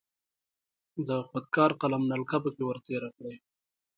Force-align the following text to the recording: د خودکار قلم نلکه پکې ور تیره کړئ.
د 1.07 1.09
خودکار 1.29 1.71
قلم 1.81 2.03
نلکه 2.11 2.37
پکې 2.43 2.63
ور 2.65 2.77
تیره 2.87 3.09
کړئ. 3.17 3.35